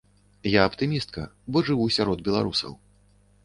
[0.51, 2.79] Я аптымістка, бо жыву сярод беларусаў.